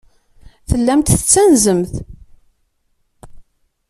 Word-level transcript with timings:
Tellamt 0.69 1.07
tettanzemt. 1.11 1.93